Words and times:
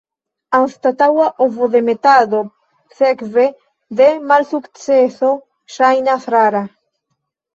Anstataŭa 0.59 1.25
ovodemetado 1.45 2.39
sekve 3.01 3.45
de 3.99 4.07
malsukceso 4.31 5.29
ŝajnas 5.75 6.27
rara. 6.37 6.63